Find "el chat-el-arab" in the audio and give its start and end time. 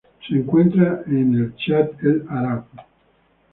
1.35-2.63